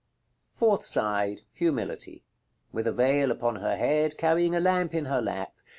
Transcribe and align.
§LXXXI. 0.03 0.57
Fourth 0.59 0.83
side. 0.83 1.41
Humility; 1.53 2.23
with 2.71 2.87
a 2.87 2.91
veil 2.91 3.29
upon 3.29 3.57
her 3.57 3.75
head, 3.77 4.17
carrying 4.17 4.55
a 4.55 4.59
lamp 4.59 4.95
in 4.95 5.05
her 5.05 5.21
lap. 5.21 5.53